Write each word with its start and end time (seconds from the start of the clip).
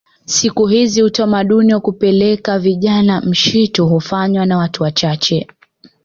Siku 0.25 0.67
hizi 0.67 1.03
utamaduni 1.03 1.73
wa 1.73 1.79
kupeleka 1.79 2.59
vijana 2.59 3.21
mshitu 3.21 3.87
hufanywa 3.87 4.45
na 4.45 4.57
watu 4.57 4.83
wachache 4.83 5.47